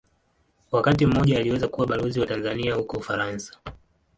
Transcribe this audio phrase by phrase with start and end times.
[0.71, 3.57] Wakati mmoja aliweza kuwa Balozi wa Tanzania huko Ufaransa.